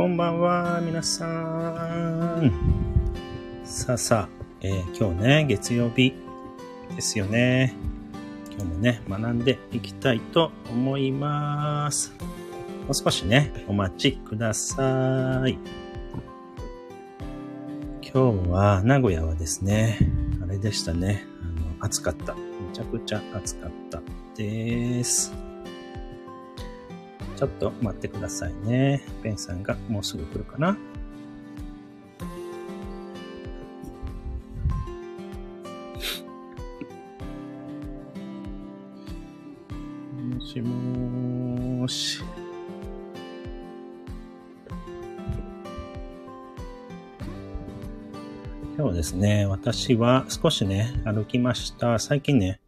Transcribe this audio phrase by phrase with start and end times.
[0.00, 2.50] こんばんは、皆さん。
[3.64, 6.14] さあさあ、えー、今日ね、月曜日
[6.96, 7.74] ですよね。
[8.50, 12.14] 今日もね、学んでいきたいと思います。
[12.86, 15.58] もう少しね、お待ちください。
[18.00, 19.98] 今日は、名古屋はですね、
[20.42, 21.26] あれでしたね。
[21.42, 22.34] あの、暑かった。
[22.34, 22.40] め
[22.72, 24.00] ちゃくちゃ暑かった
[24.34, 25.49] です。
[27.40, 29.02] ちょっと待ってくださいね。
[29.22, 30.76] ベンさんがもうすぐ来るかな。
[40.34, 42.22] もしもーし。
[48.76, 51.98] 今日ですね、私は少しね、歩きました。
[51.98, 52.60] 最近ね、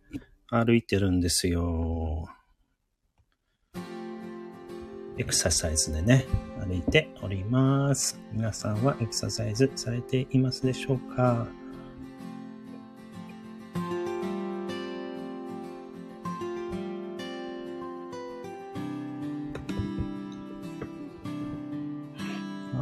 [0.48, 2.26] 歩いてるんですよ。
[5.18, 6.26] エクササイズでね、
[6.66, 8.18] 歩いております。
[8.32, 11.46] 皆さんはエクササイズされていますでしょうか？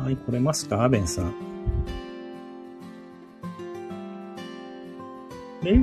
[0.02, 0.88] はい、来れますか？
[0.88, 1.34] ベンさん。
[5.62, 5.78] レイ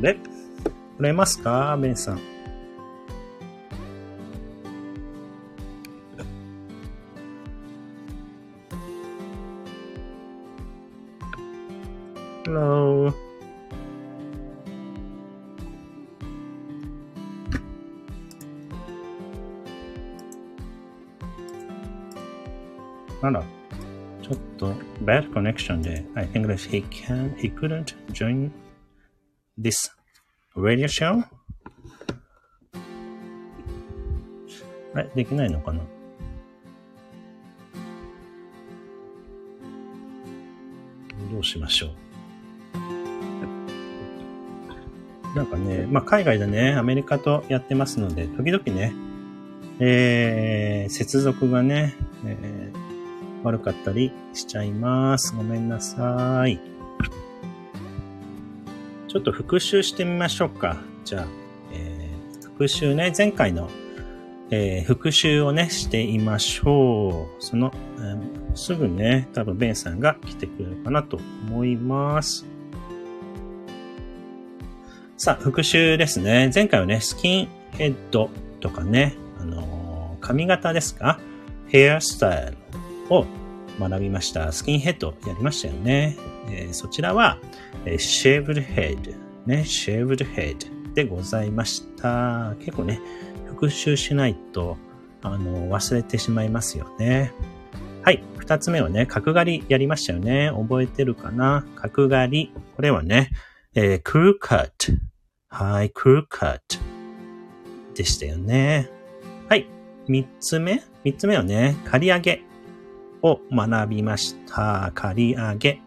[0.00, 0.18] で、
[0.98, 2.20] 来れますかベンさん。
[12.46, 13.12] Hello.
[23.22, 23.42] あら、
[24.22, 28.50] ちょっと bad connection で、I think that he can, he couldn't join
[29.59, 29.91] this
[30.55, 31.23] radio show?
[34.95, 35.81] あれできないのかな？
[41.31, 41.89] どうしましょう。
[45.35, 48.93] なんかね、まあ、海外でね、アメリカとやってますので、時々ね、
[49.79, 51.95] えー、接続がね、
[52.25, 55.35] えー、悪かったりしちゃいます。
[55.35, 56.59] ごめんなさい。
[59.09, 60.77] ちょっと復習してみましょうか。
[61.03, 61.27] じゃあ、
[61.73, 63.67] えー、復習ね、前回の、
[64.51, 67.43] えー、復習をね、していましょう。
[67.43, 72.45] その、えー、すぐね、多分ベンさんが来てくれるかなと思います。
[75.17, 76.51] さあ、復習ですね。
[76.53, 81.19] 前回はね、スキンヘッドとかね、あのー、髪型ですか？
[81.67, 82.57] ヘアスタイル
[83.09, 83.25] を
[83.79, 84.51] 学びました。
[84.51, 86.17] スキンヘッドやりましたよね。
[86.49, 87.37] えー、そちらは、
[87.85, 92.55] えー、shaved head ね、shaved head でございました。
[92.59, 92.99] 結構ね、
[93.47, 94.77] 復習しないと、
[95.21, 97.31] あの、忘れてしまいますよね。
[98.03, 98.23] はい。
[98.37, 100.51] 二つ目はね、角刈りやりましたよね。
[100.55, 101.65] 覚えてるかな？
[101.75, 102.51] 角刈り。
[102.75, 103.29] これはね、
[103.75, 104.97] えー、crew cut。
[105.49, 106.59] はい、crew cut
[107.95, 108.89] でしたよね。
[109.47, 109.67] はい。
[110.07, 110.81] 三つ目？
[111.03, 112.41] 三つ目はね、刈り上げ
[113.21, 114.91] を学びました。
[114.95, 115.81] 刈り上げ。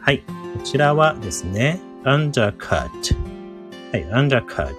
[0.00, 0.18] はい。
[0.20, 0.24] こ
[0.64, 2.86] ちらはですね、undercut。
[3.92, 4.74] はい、undercut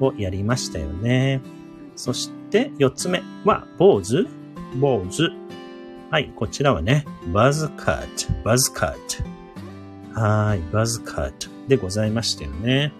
[0.00, 1.40] をやりましたよね。
[1.96, 4.26] そして、四つ目は、坊主
[4.80, 5.30] 坊主。
[6.10, 8.06] はい、こちらはね、buzz cut。
[8.42, 8.94] buzz cut。
[10.12, 11.32] はい、buzz cut
[11.68, 12.92] でございましたよね。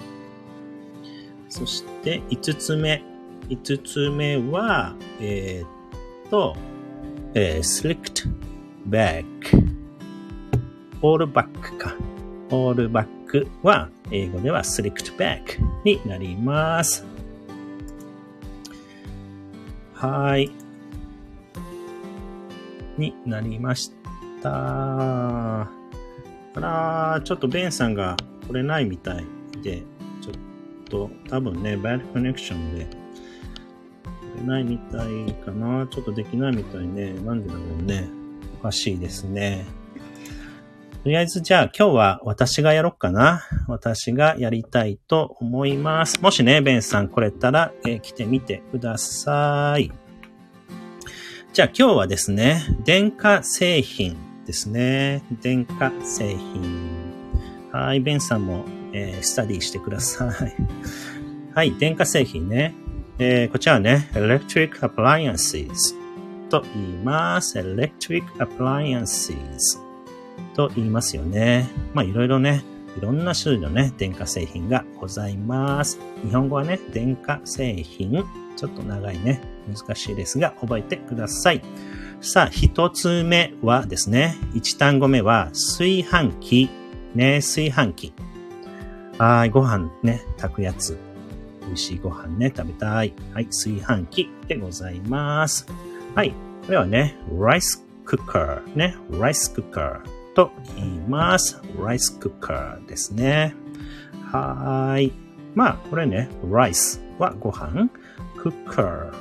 [1.49, 3.03] そして、五つ目。
[3.49, 6.57] 五つ目は、えー、っと、
[7.37, 8.31] えー、slicked
[8.89, 9.25] back。
[11.03, 11.97] オールバックか。
[12.51, 17.05] オールバックは、英語では slicked back になります。
[19.95, 20.49] はい。
[22.97, 23.91] になりまし
[24.41, 25.63] た。
[25.63, 25.71] あ
[26.55, 28.17] ら、ちょっとベンさんが
[28.47, 29.25] 来れないみたい
[29.61, 29.83] で、
[30.21, 30.35] ちょっ
[30.89, 33.04] と多分ね、バッドコネクションで
[34.37, 35.87] れないみたいかな。
[35.87, 37.15] ちょっとできないみたいね。
[37.25, 38.09] なんでだろうね。
[38.61, 39.67] おかしいですね。
[41.03, 43.43] とりあえずじゃあ今日は私がやろっかな。
[43.69, 46.21] 私がやりたいと思います。
[46.23, 49.93] もしね、ベンさん来れたら、えー、来てみてください。
[51.53, 54.17] じゃあ今日はですね、電化製品
[54.47, 55.23] ですね。
[55.43, 57.05] 電化製品。
[57.71, 60.57] はい、ベンさんも、えー、スタディしてください。
[61.55, 62.75] はい、電化製品ね。
[63.19, 65.71] えー、こちらはね、electric appliances
[66.49, 67.59] と言います。
[67.59, 69.59] electric appliances
[70.55, 71.69] と言いますよね。
[71.93, 72.65] まあいろいろね、
[72.99, 75.99] いろんな種類のね、電化製品がございます。
[76.25, 78.25] 日本語はね、電化製品。
[78.57, 81.63] ちょっと長いね、難しいですが、覚えてください。
[82.21, 86.71] さあ、一つ目はですね、一単語目は、炊飯器。
[87.15, 88.13] ね、炊飯器。
[89.19, 90.99] はい、ご飯ね、炊くやつ。
[91.67, 93.15] 美味しいご飯ね、食べたい。
[93.33, 95.67] はい、炊飯器でございます。
[96.15, 96.31] はい、
[96.67, 100.01] これはね、rice cooker ね、rice cooker
[100.35, 101.61] と言います。
[101.79, 103.55] rice cooker ですね。
[104.31, 105.13] はい。
[105.55, 107.89] まあ、これね、rice はご飯、
[108.37, 109.13] cooker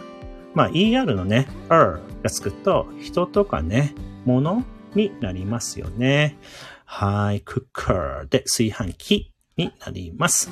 [0.53, 3.95] まあ、er のね、er がつくと、人とかね、
[4.25, 4.63] 物
[4.95, 6.37] になりますよね。
[6.85, 10.51] はい、cooker で炊飯器になります。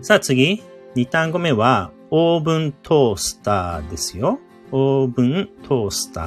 [0.00, 0.62] さあ次、
[0.94, 4.38] 二単語目は、オーブントースターですよ。
[4.70, 6.24] オーブントースター。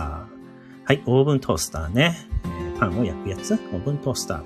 [0.83, 2.18] はい、オーブントースターね。
[2.75, 3.53] え、パンを焼くやつ。
[3.53, 4.44] オーブントースター。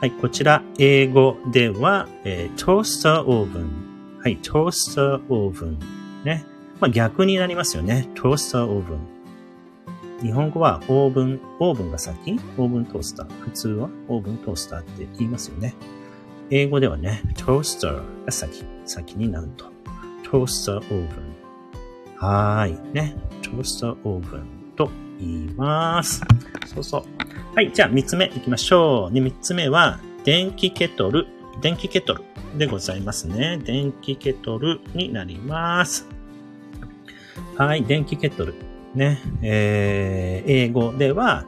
[0.00, 4.18] はい、こちら、英語では、えー、トースターオーブン。
[4.22, 5.78] はい、トースターオーブン。
[6.24, 6.46] ね。
[6.80, 8.08] まあ、逆になりますよね。
[8.14, 8.98] トースターオーブン。
[10.22, 12.40] 日本語はオーブン、オーブンが先？
[12.56, 13.40] オーブントースター。
[13.40, 15.74] 普通はオーブントースターって言いますよね。
[16.50, 19.66] 英語ではね、トースターが先、先になると。
[20.24, 21.08] トースターオーブン。
[22.16, 22.92] はーい。
[22.92, 23.16] ね。
[23.42, 24.46] トースターオーブン
[24.76, 26.22] と言います。
[26.66, 27.04] そうそう。
[27.54, 27.70] はい。
[27.72, 29.14] じゃあ、三つ目行きましょう。
[29.14, 31.26] で、三つ目は、電気ケトル。
[31.60, 32.24] 電気ケトル
[32.58, 33.58] でございますね。
[33.64, 36.08] 電気ケトルになります。
[37.56, 38.54] はい、電気ケトル。
[38.94, 41.44] ね、えー、英語では、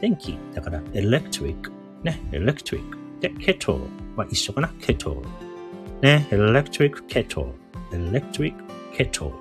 [0.00, 1.70] 電気、だから、electric。
[2.02, 3.01] ね、electric。
[3.28, 3.80] ル
[4.16, 4.68] は一緒かな？
[4.80, 5.20] ケトル。
[6.00, 7.52] ね、electric kettle。
[7.92, 8.54] electric
[8.94, 9.32] kettle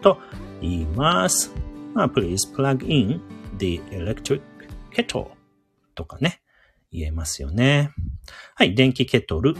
[0.00, 0.18] と
[0.60, 1.52] 言います。
[1.94, 3.20] まあ、please plug in
[3.58, 4.40] the electric
[4.92, 5.28] kettle
[5.94, 6.40] とかね、
[6.92, 7.90] 言えますよね。
[8.54, 9.54] はい、電気ケトル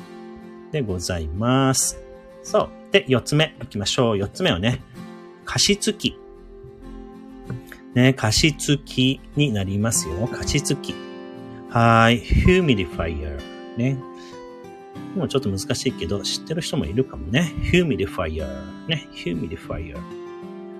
[0.72, 2.00] でございます。
[2.42, 2.92] そう。
[2.92, 4.18] で、四つ目行きましょう。
[4.18, 4.80] 四つ目はね、
[5.44, 6.16] 加湿器。
[7.94, 10.26] ね、加湿器になりますよ。
[10.28, 10.94] 加湿器。
[11.68, 12.22] はい。
[12.22, 13.40] humidifier。
[13.76, 13.98] ね。
[15.14, 17.52] もうちょっと難しいけど、知ってる人もいるかもね。
[17.72, 18.46] humidifier。
[18.86, 19.08] ね。
[19.12, 19.98] humidifier。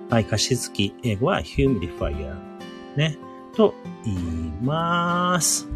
[0.09, 0.25] はい。
[0.25, 0.93] 加湿器。
[1.03, 2.35] 英語は humidifier。
[2.95, 3.17] ね。
[3.55, 3.73] と
[4.05, 4.17] 言い
[4.63, 5.67] ます。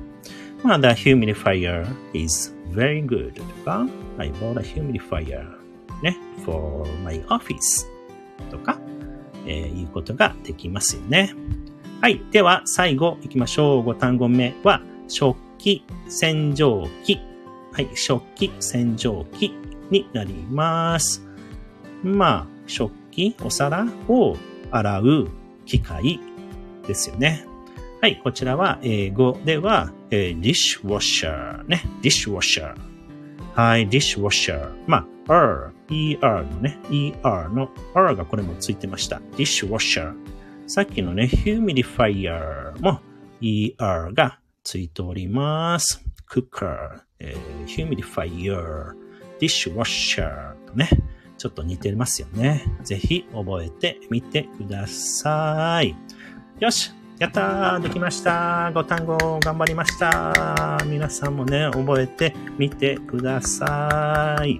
[0.64, 3.86] まあ、the humidifier is very good とか、
[4.18, 5.46] I bought a humidifier
[6.02, 6.18] ね。
[6.46, 7.86] for my office
[8.50, 8.80] とか、
[9.46, 11.34] えー、いうことができますよね。
[12.02, 12.22] はい。
[12.32, 13.90] では、最後行きましょう。
[13.90, 17.20] 5単語目は、食器、洗浄機。
[17.72, 17.90] はい。
[17.94, 19.54] 食器、洗浄機
[19.90, 21.26] になります。
[22.04, 24.36] まあ、食器、お皿を
[24.72, 25.28] 洗う
[25.66, 26.20] 機械
[26.88, 27.46] ですよね。
[28.02, 28.22] はい。
[28.24, 31.84] こちらは英語では、えー、dishwasher ね。
[32.02, 32.76] dishwasher。
[33.54, 33.88] はい。
[33.88, 34.72] dishwasher。
[34.88, 39.22] まあ、r, er のね、er の r がこれもついてました。
[39.38, 40.14] dishwasher。
[40.68, 43.00] さっきのね、humidifier も
[43.42, 46.04] er がついております。
[46.28, 48.94] cooker、えー、humidifier、
[49.40, 50.90] dishwasher とね、
[51.38, 52.66] ちょっと似てますよね。
[52.84, 55.96] ぜひ覚えてみてください。
[56.60, 64.58] よしやったーできましたご単語頑張りました皆さんもね、覚えてみてください。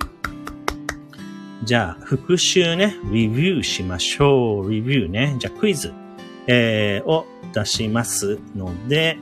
[1.64, 4.72] じゃあ、復習ね、レビューしましょう。
[4.72, 5.36] レビューね。
[5.40, 5.92] じゃあ、クイズ、
[6.46, 9.18] えー、を出しますので、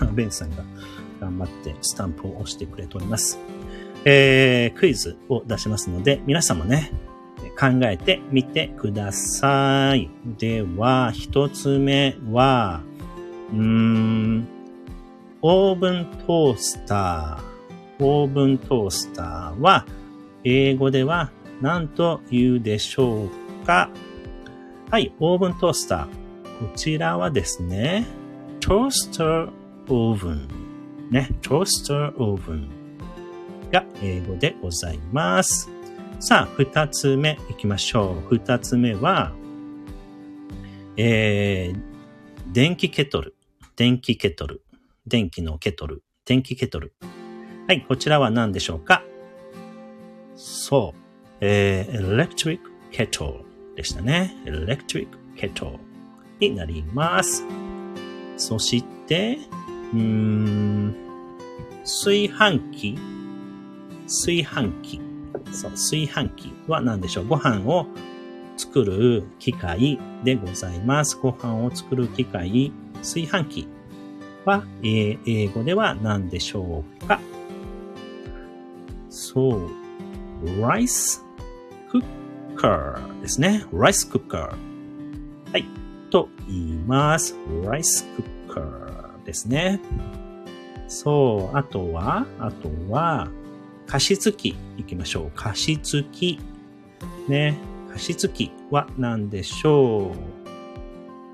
[0.12, 0.64] ベンさんが
[1.20, 3.38] 頑張ってスタンプを押してくれております。
[4.04, 6.90] えー、クイズを出しますので、皆さんもね、
[7.58, 10.10] 考えてみてください。
[10.38, 12.82] では、一つ目は、
[13.52, 14.48] うーん、
[15.42, 18.04] オーブントースター。
[18.04, 19.86] オーブントースターは、
[20.44, 21.30] 英語では
[21.60, 23.90] 何と言うでしょうか？
[24.90, 26.68] はい、オーブントースター。
[26.68, 28.06] こちらはですね、
[28.58, 29.50] トースター
[29.88, 30.48] オーブン。
[31.10, 32.70] ね、トースターオーブン
[33.70, 35.68] が英語でございます。
[36.20, 38.34] さあ、二つ目行きましょう。
[38.34, 39.32] 二つ目は、
[40.96, 43.34] えー、電気ケトル。
[43.76, 44.62] 電気ケトル。
[45.06, 46.02] 電気のケトル。
[46.24, 46.94] 電気ケトル。
[47.66, 49.02] はい、こちらは何でしょうか？
[50.36, 50.98] そう。
[51.40, 52.60] えー、electric
[52.92, 53.42] kettle
[53.74, 54.36] でしたね。
[54.44, 55.78] electric kettle
[56.38, 57.44] になります。
[58.36, 59.38] そして、
[59.92, 60.94] うーん、
[61.84, 62.98] 炊飯器？
[64.06, 65.00] 炊飯器。
[65.52, 67.26] そう、炊飯器は何でしょう？
[67.26, 67.86] ご飯を
[68.56, 71.18] 作る機械でございます。
[71.20, 73.68] ご飯を作る機械、炊飯器
[74.44, 77.20] は、えー英語では何でしょうか？
[79.10, 79.68] そう、
[80.60, 81.22] rice
[82.56, 83.66] cooker ですね。
[83.72, 84.54] rice cooker。
[85.52, 85.64] はい。
[86.10, 87.36] と言います。
[87.62, 88.04] rice
[88.48, 88.81] cooker
[89.24, 89.80] ですね。
[90.88, 93.28] そう、あとは、あとは、
[93.86, 95.32] 加湿器行きましょう。
[95.34, 96.38] 加湿器。
[97.28, 97.56] ね。
[97.92, 100.12] 加湿器は何でしょ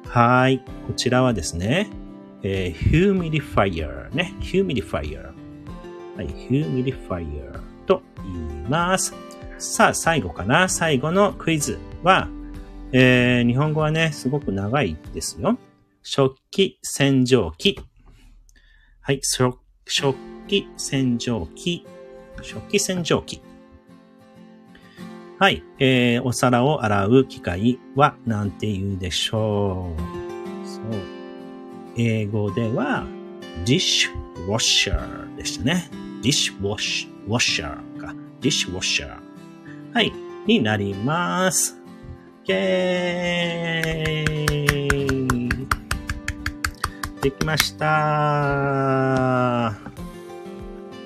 [0.05, 0.09] う？
[0.09, 0.59] はい。
[0.87, 1.89] こちらはですね、
[2.43, 4.35] えー、humidifier ね。
[4.41, 5.33] humidifier。
[6.17, 6.27] はい。
[6.27, 9.15] humidifier と言います。
[9.59, 10.69] さあ、最後かな。
[10.69, 12.29] 最後のクイズは、
[12.93, 15.59] えー、日本語はね、すごく長いですよ。
[16.11, 17.79] 食器洗浄機。
[19.03, 19.21] はい。
[19.23, 19.59] 食
[20.47, 21.85] 器洗浄機。
[22.41, 23.43] 食器洗浄機。
[25.39, 25.63] はい。
[25.79, 30.67] えー、お皿を洗う機械は何て言うでしょう。
[30.67, 30.85] そう。
[31.99, 33.07] 英語では、
[33.67, 35.91] dishwasher でしたね。
[36.23, 38.15] dishwash, washer か。
[38.41, 39.15] dishwasher。
[39.93, 40.11] はい。
[40.47, 41.77] になります。
[42.47, 44.38] イェーイ
[47.29, 47.85] できました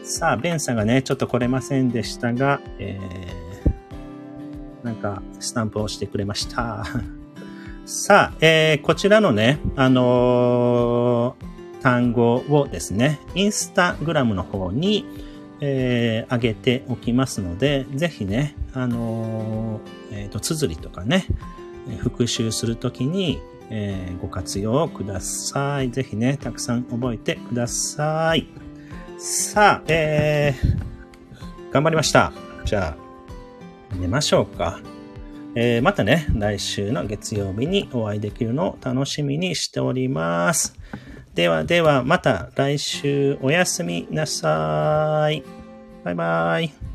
[0.04, 6.84] さあ、ベンさんがね、ちょっと来れませんでしたが、えー、なんか、スタンプをしてくれました。
[7.86, 11.52] さあ、えー、こちらのね、あのー
[11.82, 15.04] 単語をですね、インスタグラムの方に、
[15.58, 21.26] えー、上げておきますので、ぜひね、あのーえっ、と、綴りとかね、
[21.98, 25.90] 復習するときに、えーご活用ください。
[25.90, 28.46] ぜひね、たくさん覚えてください。
[29.18, 32.32] さあ、えー、頑張りました。
[32.64, 34.80] じゃあ、寝ましょうか。
[35.54, 40.74] えーまたね、来週の月曜日にお会いできるのを楽しみにしております。
[41.34, 45.42] ではでは、また来週おやすみなさい。
[46.04, 46.91] バイバイ。